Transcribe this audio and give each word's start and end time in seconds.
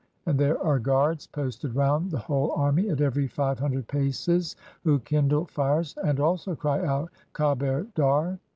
and 0.25 0.39
there 0.39 0.57
are 0.63 0.79
guards 0.79 1.27
posted 1.27 1.75
round 1.75 2.09
the 2.09 2.17
whole 2.17 2.51
army 2.53 2.89
at 2.89 3.01
every 3.01 3.27
five 3.27 3.59
hundred 3.59 3.87
paces, 3.87 4.55
who 4.83 4.97
kindle 4.97 5.45
fires, 5.45 5.95
and 6.03 6.19
also 6.19 6.55
cry 6.55 6.83
out" 6.83 7.11
Kaber 7.35 7.85
dar 7.93 8.39